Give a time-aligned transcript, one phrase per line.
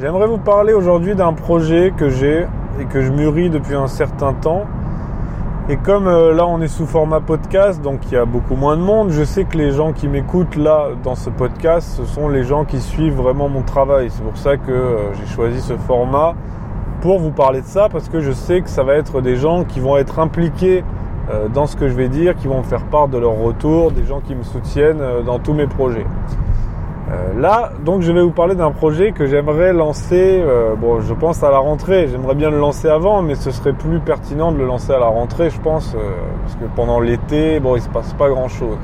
[0.00, 2.48] J'aimerais vous parler aujourd'hui d'un projet que j'ai
[2.80, 4.64] et que je mûris depuis un certain temps.
[5.68, 8.76] Et comme euh, là on est sous format podcast, donc il y a beaucoup moins
[8.76, 12.28] de monde, je sais que les gens qui m'écoutent là dans ce podcast, ce sont
[12.28, 14.08] les gens qui suivent vraiment mon travail.
[14.10, 16.34] C'est pour ça que euh, j'ai choisi ce format
[17.00, 19.62] pour vous parler de ça, parce que je sais que ça va être des gens
[19.62, 20.82] qui vont être impliqués
[21.30, 23.92] euh, dans ce que je vais dire, qui vont me faire part de leur retour,
[23.92, 26.06] des gens qui me soutiennent dans tous mes projets.
[27.14, 30.42] Euh, là, donc, je vais vous parler d'un projet que j'aimerais lancer.
[30.44, 30.74] Euh,
[31.06, 32.08] je pense à la rentrée.
[32.08, 35.06] J'aimerais bien le lancer avant, mais ce serait plus pertinent de le lancer à la
[35.06, 35.98] rentrée, je pense, euh,
[36.42, 38.78] parce que pendant l'été, bon, il se passe pas grand-chose.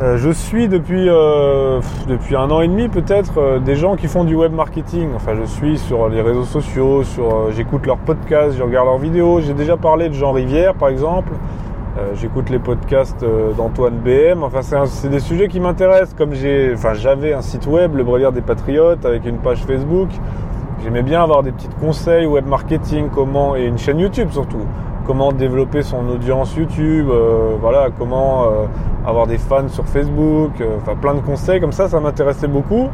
[0.00, 5.10] je suis depuis un an et demi peut-être des gens qui font du web marketing.
[5.14, 7.02] Enfin, je suis sur les réseaux sociaux,
[7.50, 9.40] j'écoute leurs podcasts, je regarde leurs vidéos.
[9.40, 11.32] J'ai déjà parlé de Jean Rivière, par exemple.
[12.00, 14.42] Euh, j'écoute les podcasts euh, d'Antoine BM.
[14.42, 16.14] Enfin, c'est des sujets qui m'intéressent.
[16.14, 20.08] Comme j'ai, enfin, j'avais un site web, le Brelier des Patriotes, avec une page Facebook.
[20.82, 24.64] J'aimais bien avoir des petits conseils web marketing, comment et une chaîne YouTube surtout.
[25.06, 28.46] Comment développer son audience YouTube, euh, voilà, comment
[29.04, 32.88] avoir des fans sur Facebook, enfin plein de conseils comme ça, ça m'intéressait beaucoup.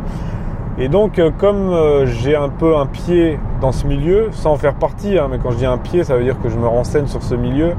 [0.78, 5.18] Et donc, comme j'ai un peu un pied dans ce milieu, sans en faire partie,
[5.18, 7.22] hein, mais quand je dis un pied, ça veut dire que je me renseigne sur
[7.22, 7.74] ce milieu.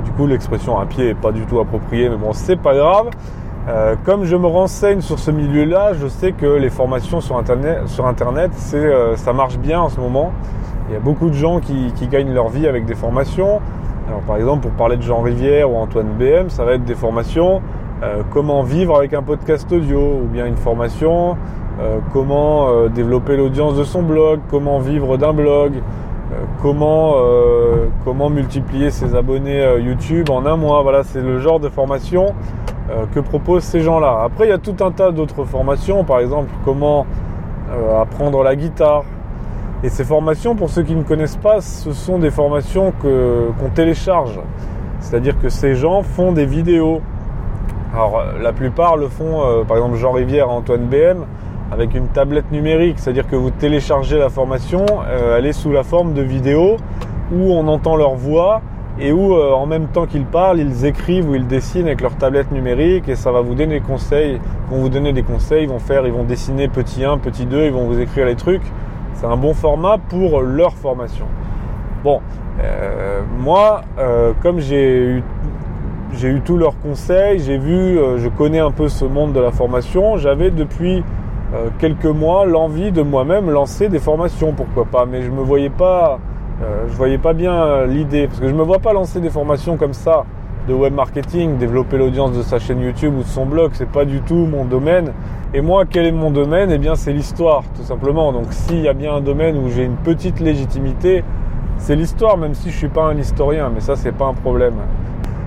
[0.00, 2.74] Euh, du coup, l'expression un pied est pas du tout appropriée, mais bon, c'est pas
[2.74, 3.10] grave.
[3.68, 8.50] Euh, comme je me renseigne sur ce milieu-là, je sais que les formations sur Internet,
[8.74, 10.32] euh, ça marche bien en ce moment.
[10.88, 13.60] Il y a beaucoup de gens qui, gagnent leur vie avec des formations.
[14.08, 16.94] Alors, par exemple, pour parler de Jean Rivière ou Antoine BM, ça va être des
[16.94, 17.62] formations
[18.32, 21.36] comment vivre avec un podcast audio ou bien une formation
[22.14, 25.74] comment développer l'audience de son blog, comment vivre d'un blog,
[26.60, 30.82] comment, euh, comment multiplier ses abonnés euh, YouTube en un mois.
[30.82, 32.34] Voilà, c'est le genre de formation
[33.14, 34.22] que proposent ces gens-là.
[34.24, 37.06] Après, il y a tout un tas d'autres formations, par exemple, comment
[37.96, 39.04] apprendre la guitare.
[39.84, 44.40] Et ces formations, pour ceux qui ne connaissent pas, ce sont des formations qu'on télécharge.
[44.98, 47.00] C'est-à-dire que ces gens font des vidéos.
[47.94, 51.26] Alors, la plupart le font, par exemple, Jean Rivière, Antoine BM,
[51.70, 55.84] avec une tablette numérique, c'est-à-dire que vous téléchargez la formation, euh, elle est sous la
[55.84, 56.76] forme de vidéo
[57.32, 58.60] où on entend leur voix
[58.98, 62.16] et où euh, en même temps qu'ils parlent, ils écrivent ou ils dessinent avec leur
[62.16, 65.62] tablette numérique et ça va vous donner des conseils, ils vont vous donner des conseils,
[65.62, 68.36] ils vont faire, ils vont dessiner petit 1, petit 2, ils vont vous écrire les
[68.36, 68.62] trucs.
[69.14, 71.26] C'est un bon format pour leur formation.
[72.02, 72.20] Bon,
[72.62, 73.82] euh, moi,
[74.42, 75.22] comme j'ai eu
[76.12, 79.52] j'ai eu tous leurs conseils, j'ai vu, je connais un peu ce monde de la
[79.52, 80.16] formation.
[80.16, 81.04] J'avais depuis
[81.54, 85.06] euh, quelques mois l'envie de moi-même lancer des formations, pourquoi pas.
[85.06, 86.18] Mais je me voyais pas,
[86.62, 89.76] euh, je voyais pas bien l'idée parce que je me vois pas lancer des formations
[89.76, 90.24] comme ça
[90.68, 94.04] de web marketing, développer l'audience de sa chaîne YouTube ou de son blog, c'est pas
[94.04, 95.12] du tout mon domaine.
[95.52, 96.70] Et moi, quel est mon domaine?
[96.70, 98.32] Eh bien, c'est l'histoire, tout simplement.
[98.32, 101.24] Donc, s'il y a bien un domaine où j'ai une petite légitimité,
[101.78, 103.70] c'est l'histoire, même si je suis pas un historien.
[103.74, 104.74] Mais ça, c'est pas un problème.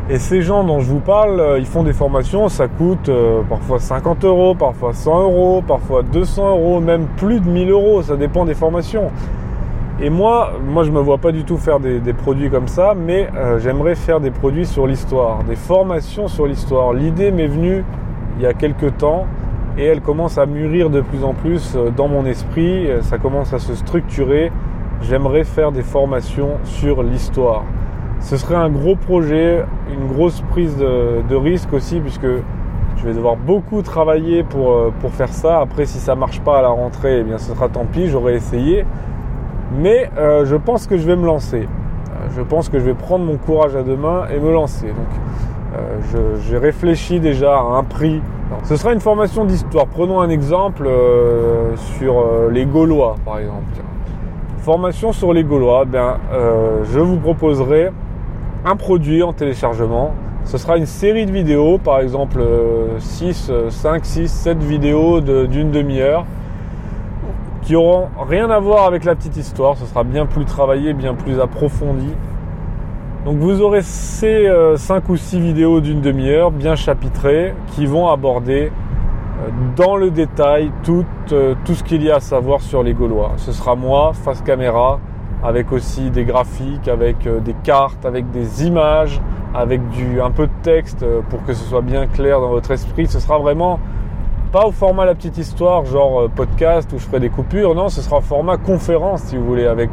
[0.10, 3.42] Et ces gens dont je vous parle, euh, ils font des formations, ça coûte euh,
[3.48, 8.18] parfois 50 euros, parfois 100 euros, parfois 200 euros, même plus de 1000 euros, ça
[8.18, 9.12] dépend des formations.
[10.02, 13.30] Et moi, moi je me vois pas du tout faire des, produits comme ça, mais
[13.38, 16.92] euh, j'aimerais faire des produits sur l'histoire, des formations sur l'histoire.
[16.92, 17.86] L'idée m'est venue
[18.38, 19.26] il y a quelques temps
[19.78, 23.60] et elle commence à mûrir de plus en plus dans mon esprit, ça commence à
[23.60, 24.52] se structurer.
[25.02, 27.64] J'aimerais faire des formations sur l'histoire
[28.24, 32.26] ce serait un gros projet, une grosse prise de, risque aussi, puisque
[32.98, 35.60] je vais devoir beaucoup travailler pour, euh, faire ça.
[35.60, 38.36] Après, si ça marche pas à la rentrée, eh bien, ce sera tant pis, j'aurais
[38.36, 38.86] essayé.
[39.78, 41.64] Mais euh, je pense que je vais me lancer.
[41.68, 44.88] Euh, je pense que je vais prendre mon courage à deux mains et me lancer.
[44.88, 48.22] Donc, j'ai réfléchi déjà à un prix.
[48.64, 49.88] ce sera une formation d'histoire.
[49.88, 50.88] Prenons un exemple
[51.98, 53.64] sur les Gaulois, par exemple.
[54.60, 55.86] Formation sur les Gaulois.
[55.86, 56.18] Ben,
[56.84, 57.90] je vous proposerai
[58.66, 60.14] un produit en téléchargement.
[60.46, 62.42] Ce sera une série de vidéos, par exemple
[63.00, 66.26] 6, 5, 6, 7 vidéos d'une demi-heure
[67.62, 69.78] qui auront rien à voir avec la petite histoire.
[69.78, 72.10] Ce sera bien plus travaillé, bien plus approfondi.
[73.26, 78.10] Donc vous aurez ces 5 euh, ou 6 vidéos d'une demi-heure bien chapitrées qui vont
[78.10, 82.84] aborder euh, dans le détail tout, euh, tout ce qu'il y a à savoir sur
[82.84, 83.32] les Gaulois.
[83.38, 85.00] Ce sera moi, face caméra,
[85.44, 89.20] avec aussi des graphiques, avec euh, des cartes, avec des images,
[89.54, 92.72] avec du, un peu de texte euh, pour que ce soit bien clair dans votre
[92.72, 93.08] esprit.
[93.08, 93.80] Ce sera vraiment
[94.54, 97.76] pas au format la petite histoire, genre euh, podcast où je ferai des coupures.
[97.76, 99.90] Non, ce sera au format conférence si vous voulez, avec,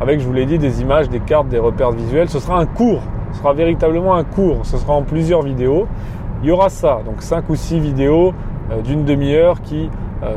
[0.00, 2.30] avec je vous l'ai dit, des images, des cartes, des repères visuels.
[2.30, 3.02] Ce sera un cours.
[3.32, 4.64] Ce sera véritablement un cours.
[4.64, 5.86] Ce sera en plusieurs vidéos.
[6.42, 8.32] Il y aura ça, donc 5 ou 6 vidéos
[8.84, 9.88] d'une demi-heure qui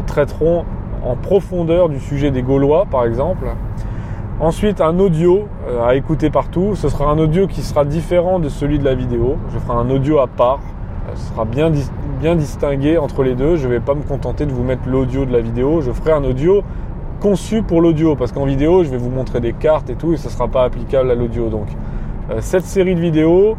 [0.08, 0.64] traiteront
[1.04, 3.46] en profondeur du sujet des Gaulois, par exemple.
[4.42, 6.74] Ensuite, un audio euh, à écouter partout.
[6.76, 9.36] Ce sera un audio qui sera différent de celui de la vidéo.
[9.54, 10.62] Je ferai un audio à part.
[11.14, 11.72] Ce sera bien,
[12.22, 13.58] bien distingué entre les deux.
[13.58, 15.82] Je ne vais pas me contenter de vous mettre l'audio de la vidéo.
[15.82, 16.64] Je ferai un audio
[17.20, 18.16] conçu pour l'audio.
[18.16, 20.48] Parce qu'en vidéo, je vais vous montrer des cartes et tout, et ce ne sera
[20.48, 21.50] pas applicable à l'audio.
[21.50, 21.68] Donc,
[22.30, 23.58] euh, cette série de vidéos,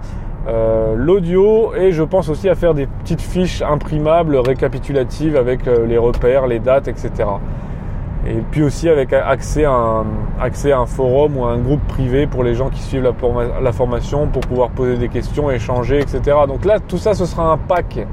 [0.48, 5.86] euh, l'audio et je pense aussi à faire des petites fiches imprimables récapitulatives avec euh,
[5.86, 7.10] les repères, les dates, etc.
[8.26, 12.54] Et puis aussi avec accès à, un, forum ou à un groupe privé pour les
[12.54, 13.10] gens qui suivent
[13.62, 16.36] la, formation pour pouvoir poser des questions, échanger, etc.
[16.46, 18.06] Donc là, tout ça, ce sera un pack.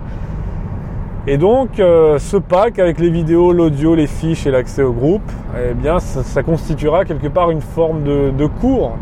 [1.29, 5.29] Et donc, euh, ce pack avec les vidéos, l'audio, les fiches et l'accès au groupe,
[5.57, 8.93] eh bien, ça, constituera quelque part une forme de, cours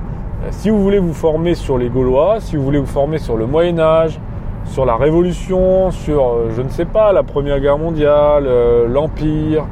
[0.49, 3.45] si vous voulez vous former sur les Gaulois, si vous voulez vous former sur le
[3.45, 4.19] Moyen Âge,
[4.65, 9.65] sur la Révolution, sur, euh, je ne sais pas, la Première Guerre mondiale, euh, l'Empire,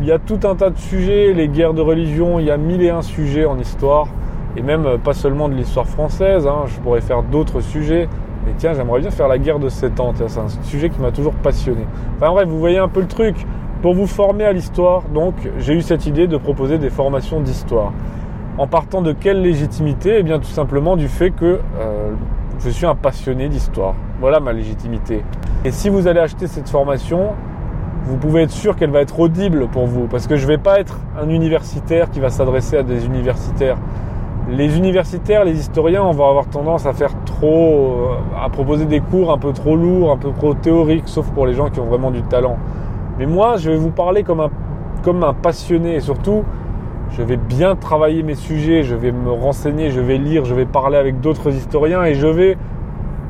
[0.00, 2.56] il y a tout un tas de sujets, les guerres de religion, il y a
[2.56, 4.08] mille et un sujets en histoire,
[4.56, 8.08] et même pas seulement de l'histoire française, hein, je pourrais faire d'autres sujets.
[8.48, 11.12] Et tiens, j'aimerais bien faire la guerre de 7 ans, c'est un sujet qui m'a
[11.12, 11.82] toujours passionné.
[12.16, 13.36] Enfin bref, vous voyez un peu le truc.
[13.82, 17.92] Pour vous former à l'histoire, donc j'ai eu cette idée de proposer des formations d'histoire
[18.58, 20.16] en partant de quelle légitimité?
[20.18, 22.12] Eh bien tout simplement du fait que euh,
[22.58, 23.94] je suis un passionné d'histoire.
[24.20, 25.22] Voilà ma légitimité.
[25.64, 27.30] Et si vous allez acheter cette formation,
[28.04, 30.58] vous pouvez être sûr qu'elle va être audible pour vous, parce que je ne vais
[30.58, 33.76] pas être un universitaire qui va s'adresser à des universitaires.
[34.48, 39.00] Les universitaires, les historiens, on va avoir tendance à faire trop, euh, à proposer des
[39.00, 41.86] cours un peu trop lourds, un peu trop théoriques, sauf pour les gens qui ont
[41.86, 42.56] vraiment du talent.
[43.18, 44.50] Mais moi, je vais vous parler comme un,
[45.02, 46.42] comme un passionné et surtout,
[47.12, 50.64] je vais bien travailler mes sujets, je vais me renseigner, je vais lire, je vais
[50.64, 52.56] parler avec d'autres historiens et je vais,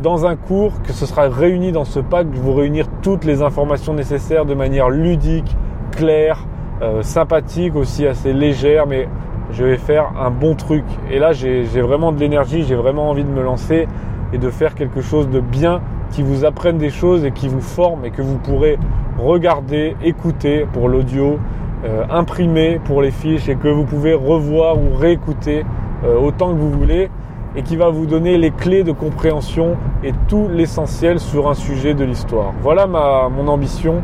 [0.02, 3.92] dans un cours, que ce sera réuni dans ce pack, vous réunir toutes les informations
[3.92, 5.56] nécessaires de manière ludique,
[5.92, 6.46] claire,
[6.82, 9.08] euh, sympathique, aussi assez légère, mais
[9.52, 10.84] je vais faire un bon truc.
[11.10, 13.88] Et là, j'ai vraiment de l'énergie, j'ai vraiment envie de me lancer
[14.32, 15.80] et de faire quelque chose de bien
[16.10, 18.78] qui vous apprenne des choses et qui vous forme et que vous pourrez
[19.18, 21.38] regarder, écouter pour l'audio,
[21.84, 25.64] euh, imprimé pour les fiches et que vous pouvez revoir ou réécouter
[26.04, 27.10] euh, autant que vous voulez
[27.56, 31.94] et qui va vous donner les clés de compréhension et tout l'essentiel sur un sujet
[31.94, 32.52] de l'histoire.
[32.62, 34.02] Voilà ma, mon ambition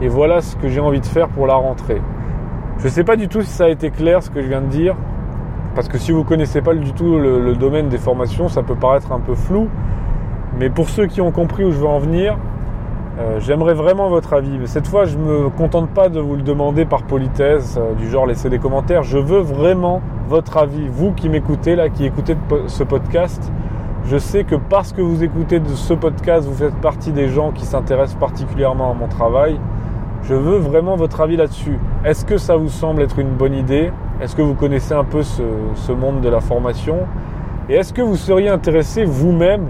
[0.00, 2.00] et voilà ce que j'ai envie de faire pour la rentrée.
[2.78, 4.60] Je ne sais pas du tout si ça a été clair ce que je viens
[4.60, 4.96] de dire,
[5.74, 8.62] parce que si vous ne connaissez pas du tout le, le domaine des formations, ça
[8.62, 9.68] peut paraître un peu flou.
[10.58, 12.36] Mais pour ceux qui ont compris où je veux en venir,
[13.18, 16.84] euh, j'aimerais vraiment votre avis, cette fois je me contente pas de vous le demander
[16.84, 19.04] par politesse, euh, du genre laisser des commentaires.
[19.04, 22.36] Je veux vraiment votre avis, vous qui m'écoutez là, qui écoutez
[22.66, 23.50] ce podcast.
[24.04, 27.52] Je sais que parce que vous écoutez de ce podcast, vous faites partie des gens
[27.52, 29.58] qui s'intéressent particulièrement à mon travail.
[30.22, 31.78] Je veux vraiment votre avis là-dessus.
[32.04, 33.92] Est-ce que ça vous semble être une bonne idée?
[34.20, 35.42] Est-ce que vous connaissez un peu ce,
[35.74, 36.98] ce monde de la formation?
[37.68, 39.68] Et est-ce que vous seriez intéressé vous-même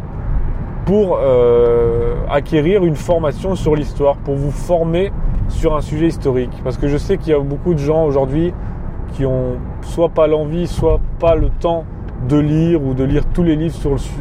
[0.87, 5.13] pour euh, acquérir une formation sur l'histoire, pour vous former
[5.49, 6.53] sur un sujet historique.
[6.63, 8.55] Parce que je sais qu'il y a beaucoup de gens aujourd'hui
[9.13, 11.85] qui ont soit pas l'envie, soit pas le temps
[12.29, 13.75] de lire ou de lire tous les livres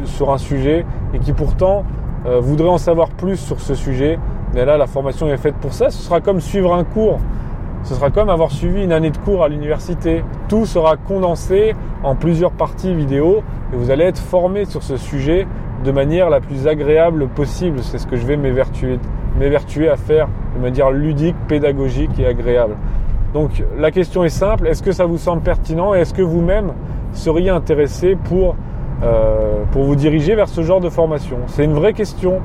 [0.04, 0.84] sur, un sujet
[1.14, 1.84] et qui pourtant
[2.26, 4.18] euh, voudraient en savoir plus sur ce sujet.
[4.52, 5.90] Mais là, la formation est faite pour ça.
[5.90, 7.20] Ce sera comme suivre un cours.
[7.84, 10.24] Ce sera comme avoir suivi une année de cours à l'université.
[10.48, 15.46] Tout sera condensé en plusieurs parties vidéo et vous allez être formé sur ce sujet
[15.86, 17.78] de manière la plus agréable possible.
[17.80, 22.74] C'est ce que je vais m'évertuer à faire de manière ludique, pédagogique et agréable.
[23.32, 26.72] Donc la question est simple, est-ce que ça vous semble pertinent et est-ce que vous-même
[27.12, 28.56] seriez intéressé pour,
[29.04, 31.36] euh, vous diriger vers ce genre de formation?
[31.46, 32.40] C'est une vraie question.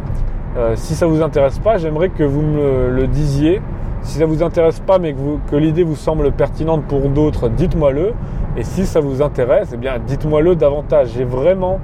[0.58, 3.62] Euh, si ça vous intéresse pas, j'aimerais que vous me le disiez.
[4.04, 5.20] Si ça vous intéresse pas, mais que,
[5.50, 8.14] que l'idée vous semble pertinente pour d'autres, dites-moi-le.
[8.58, 11.12] Et si ça vous intéresse, eh bien, dites-moi-le davantage.
[11.16, 11.80] J'ai vraiment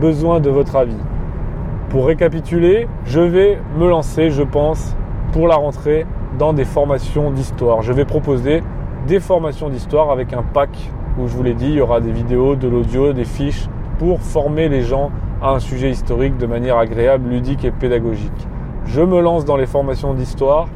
[0.00, 0.96] besoin de votre avis.
[1.90, 4.96] Pour récapituler, je vais me lancer, je pense,
[5.32, 6.06] pour la rentrée
[6.38, 7.82] dans des formations d'histoire.
[7.82, 8.62] Je vais proposer
[9.06, 10.70] des formations d'histoire avec un pack
[11.18, 14.22] où je vous l'ai dit, il y aura des vidéos, de l'audio, des fiches pour
[14.22, 15.10] former les gens
[15.42, 18.48] à un sujet historique de manière agréable, ludique et pédagogique.
[18.86, 20.68] Je me lance dans les formations d'histoire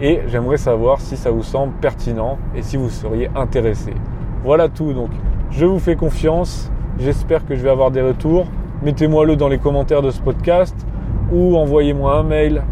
[0.00, 3.94] et j'aimerais savoir si ça vous semble pertinent et si vous seriez intéressé.
[4.42, 5.10] Voilà tout donc.
[5.50, 6.72] Je vous fais confiance.
[6.98, 8.46] J'espère que je vais avoir des retours
[8.82, 10.74] mettez-moi le dans les commentaires de ce podcast
[11.32, 12.62] ou envoyez-moi un mail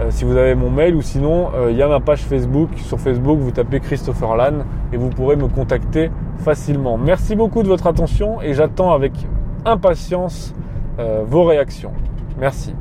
[0.00, 2.70] euh, si vous avez mon mail ou sinon euh, il y a ma page Facebook.
[2.78, 6.98] Sur Facebook, vous tapez Christopher Lann et vous pourrez me contacter facilement.
[6.98, 9.12] Merci beaucoup de votre attention et j'attends avec
[9.64, 10.52] impatience
[10.98, 11.92] euh, vos réactions.
[12.38, 12.74] Merci.